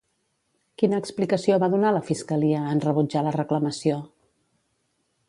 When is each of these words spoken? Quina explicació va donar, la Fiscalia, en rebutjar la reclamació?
Quina 0.81 1.01
explicació 1.03 1.59
va 1.63 1.69
donar, 1.75 1.91
la 1.97 2.01
Fiscalia, 2.09 2.63
en 2.71 2.81
rebutjar 2.89 3.23
la 3.29 3.37
reclamació? 3.39 4.03